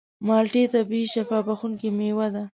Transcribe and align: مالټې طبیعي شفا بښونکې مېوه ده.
مالټې 0.27 0.63
طبیعي 0.73 1.05
شفا 1.13 1.39
بښونکې 1.45 1.89
مېوه 1.97 2.27
ده. 2.33 2.43